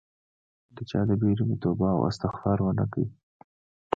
[0.75, 3.05] د چا د بیرې مې توبه او استغفار ونه کړ